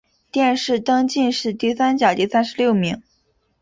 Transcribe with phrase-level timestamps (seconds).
[0.31, 3.03] 殿试登进士第三甲第三十六名。